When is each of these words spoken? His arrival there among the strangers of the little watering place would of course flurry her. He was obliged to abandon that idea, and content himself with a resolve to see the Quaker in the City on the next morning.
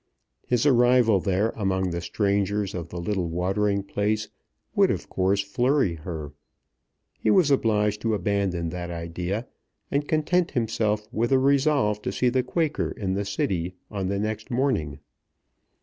His 0.47 0.65
arrival 0.65 1.19
there 1.19 1.51
among 1.51 1.91
the 1.91 2.01
strangers 2.01 2.73
of 2.73 2.89
the 2.89 2.99
little 2.99 3.29
watering 3.29 3.83
place 3.83 4.29
would 4.73 4.89
of 4.89 5.07
course 5.07 5.43
flurry 5.43 5.93
her. 5.93 6.33
He 7.19 7.29
was 7.29 7.51
obliged 7.51 8.01
to 8.01 8.15
abandon 8.15 8.69
that 8.69 8.89
idea, 8.89 9.45
and 9.91 10.07
content 10.07 10.49
himself 10.49 11.07
with 11.13 11.31
a 11.31 11.37
resolve 11.37 12.01
to 12.01 12.11
see 12.11 12.29
the 12.29 12.41
Quaker 12.41 12.89
in 12.89 13.13
the 13.13 13.25
City 13.25 13.75
on 13.91 14.07
the 14.07 14.17
next 14.17 14.49
morning. 14.49 14.97